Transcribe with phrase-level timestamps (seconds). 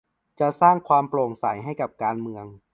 [0.39, 1.89] จะสร้างความโปร่งใสให้กับ
[2.21, 2.45] เมือง